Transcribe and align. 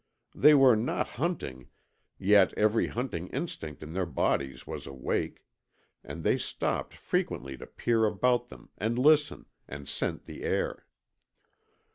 They 0.33 0.55
were 0.55 0.75
not 0.75 1.09
hunting, 1.09 1.67
yet 2.17 2.53
every 2.57 2.87
hunting 2.87 3.27
instinct 3.27 3.83
in 3.83 3.93
their 3.93 4.07
bodies 4.07 4.65
was 4.65 4.87
awake, 4.87 5.43
and 6.03 6.23
they 6.23 6.39
stopped 6.39 6.95
frequently 6.95 7.55
to 7.57 7.67
peer 7.67 8.05
about 8.05 8.49
them, 8.49 8.71
and 8.79 8.97
listen, 8.97 9.45
and 9.69 9.87
scent 9.87 10.23
the 10.25 10.41
air. 10.41 10.87